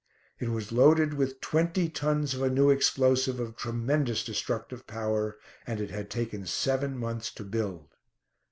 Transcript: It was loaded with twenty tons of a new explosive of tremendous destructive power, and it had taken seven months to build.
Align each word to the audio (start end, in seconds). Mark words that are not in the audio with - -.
It 0.39 0.49
was 0.49 0.71
loaded 0.71 1.13
with 1.13 1.41
twenty 1.41 1.87
tons 1.87 2.33
of 2.33 2.41
a 2.41 2.49
new 2.49 2.71
explosive 2.71 3.39
of 3.39 3.55
tremendous 3.55 4.23
destructive 4.23 4.87
power, 4.87 5.37
and 5.67 5.79
it 5.79 5.91
had 5.91 6.09
taken 6.09 6.47
seven 6.47 6.97
months 6.97 7.29
to 7.35 7.43
build. 7.43 7.87